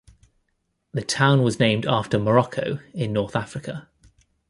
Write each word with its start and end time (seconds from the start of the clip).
The 0.93 1.03
town 1.03 1.43
was 1.43 1.59
named 1.59 1.85
after 1.85 2.17
Morocco, 2.17 2.79
in 2.91 3.13
North 3.13 3.35
Africa. 3.35 3.87